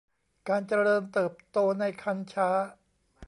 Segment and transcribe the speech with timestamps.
[0.47, 2.49] การเจริญเติบโตในครรภ์ช้า